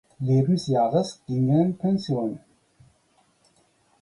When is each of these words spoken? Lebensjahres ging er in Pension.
Lebensjahres 0.19 1.21
ging 1.27 1.49
er 1.51 1.61
in 1.63 1.77
Pension. 1.77 2.39